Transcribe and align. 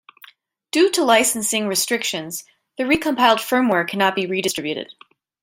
Due 0.71 0.89
to 0.93 1.03
licensing 1.03 1.67
restrictions, 1.67 2.43
the 2.75 2.85
recompiled 2.85 3.37
firmware 3.37 3.87
cannot 3.87 4.15
be 4.15 4.25
redistributed. 4.25 4.91